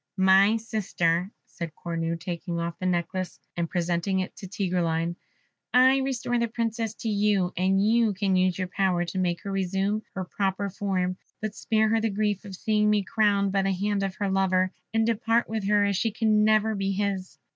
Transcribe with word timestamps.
"My 0.17 0.57
Sister," 0.57 1.29
said 1.45 1.73
Cornue, 1.75 2.19
taking 2.19 2.59
off 2.59 2.79
the 2.79 2.87
necklace 2.87 3.39
and 3.55 3.69
presenting 3.69 4.19
it 4.21 4.35
to 4.37 4.47
Tigreline, 4.47 5.15
"I 5.75 5.97
restore 5.97 6.39
the 6.39 6.47
Princess 6.47 6.95
to 7.01 7.07
you, 7.07 7.53
and 7.55 7.79
you 7.85 8.15
can 8.15 8.35
use 8.35 8.57
your 8.57 8.67
power 8.69 9.05
to 9.05 9.19
make 9.19 9.43
her 9.43 9.51
resume 9.51 10.01
her 10.15 10.25
proper 10.25 10.71
form, 10.71 11.17
but 11.39 11.53
spare 11.53 11.87
her 11.89 12.01
the 12.01 12.09
grief 12.09 12.45
of 12.45 12.55
seeing 12.55 12.89
me 12.89 13.03
crowned 13.03 13.51
by 13.51 13.61
the 13.61 13.73
hand 13.73 14.01
of 14.01 14.15
her 14.15 14.27
lover, 14.31 14.71
and 14.91 15.05
depart 15.05 15.47
with 15.47 15.67
her, 15.67 15.85
as 15.85 15.97
she 15.97 16.09
can 16.09 16.43
never 16.43 16.73
be 16.73 16.93
his." 16.93 17.37